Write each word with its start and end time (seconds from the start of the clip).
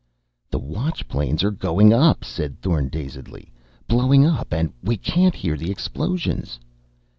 "The 0.49 0.57
watch 0.57 1.07
planes 1.07 1.43
are 1.43 1.51
going 1.51 1.93
up!" 1.93 2.23
said 2.25 2.59
Thorn 2.59 2.89
dazedly. 2.89 3.51
"Blowing 3.87 4.25
up! 4.25 4.51
And 4.51 4.73
we 4.81 4.97
can't 4.97 5.35
hear 5.35 5.55
the 5.55 5.69
explosions!" 5.69 6.59